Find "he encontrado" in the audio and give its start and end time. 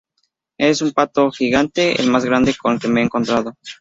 3.01-3.53